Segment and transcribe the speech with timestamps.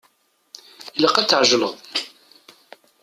[0.95, 1.73] Ilaq ad tɛejleḍ.